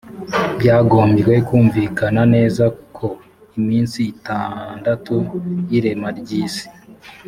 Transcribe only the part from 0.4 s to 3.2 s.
byagombye kumvikana neza ko